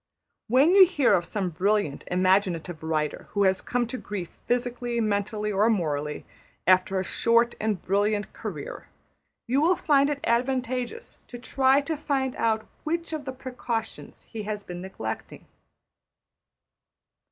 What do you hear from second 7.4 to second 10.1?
and brilliant career, you will find